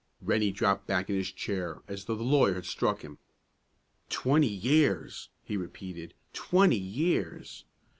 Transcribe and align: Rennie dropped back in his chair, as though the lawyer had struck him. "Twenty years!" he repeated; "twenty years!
Rennie 0.19 0.51
dropped 0.51 0.87
back 0.87 1.11
in 1.11 1.15
his 1.15 1.31
chair, 1.31 1.83
as 1.87 2.05
though 2.05 2.15
the 2.15 2.23
lawyer 2.23 2.55
had 2.55 2.65
struck 2.65 3.03
him. 3.03 3.19
"Twenty 4.09 4.47
years!" 4.49 5.29
he 5.43 5.55
repeated; 5.55 6.15
"twenty 6.33 6.75
years! 6.79 7.65